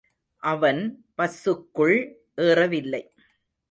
[0.43, 0.81] அவன்
[1.17, 1.97] பஸ்ஸுக்குள்
[2.37, 3.03] ஏறவில்லை.